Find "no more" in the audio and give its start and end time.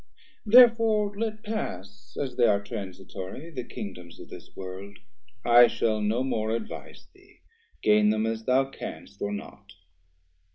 6.01-6.47